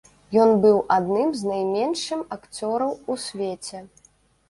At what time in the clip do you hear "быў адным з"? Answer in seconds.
0.63-1.53